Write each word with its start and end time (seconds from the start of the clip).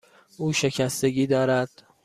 او 0.37 0.53
شکستگی 0.53 1.27
دارد. 1.27 1.69